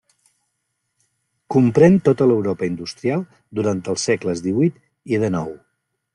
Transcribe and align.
Comprén 1.55 1.97
tota 2.07 2.27
l'Europa 2.31 2.71
industrial 2.73 3.27
durant 3.61 3.85
els 3.95 4.09
segles 4.11 4.43
díhuit 4.49 4.83
i 5.15 5.23
dènou. 5.27 5.55